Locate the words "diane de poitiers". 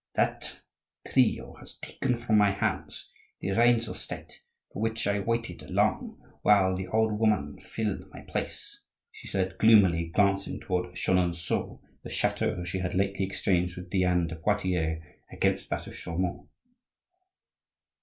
13.91-15.03